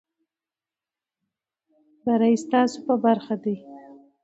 [2.03, 3.55] بری ستاسو په دی.